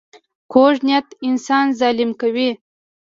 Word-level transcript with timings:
کوږ 0.51 0.75
نیت 0.87 1.07
انسان 1.27 1.65
ظالم 1.79 2.11
کوي 2.21 2.49